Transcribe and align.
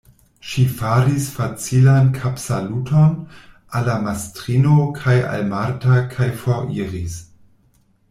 Ŝi 0.51 0.61
faris 0.77 1.27
facilan 1.33 2.09
kapsaluton 2.15 3.13
al 3.81 3.87
la 3.91 4.01
mastrino 4.09 4.81
kaj 4.99 5.17
al 5.37 5.49
Marta 5.55 6.03
kaj 6.17 6.35
foriris. 6.45 7.25